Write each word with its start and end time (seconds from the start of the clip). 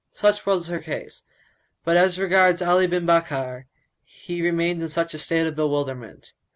Such 0.11 0.47
was 0.47 0.67
her 0.69 0.79
case; 0.79 1.21
but 1.85 1.95
as 1.95 2.17
regards 2.17 2.59
Ali 2.63 2.87
bin 2.87 3.05
Bakkar 3.05 3.65
he 4.03 4.41
remained 4.41 4.79
in 4.81 4.87
a 4.87 4.89
state 4.89 5.45
of 5.45 5.55
bewilderment. 5.55 6.33